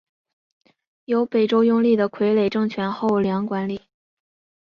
[1.05, 3.81] 由北周拥立的傀儡政权后梁管理。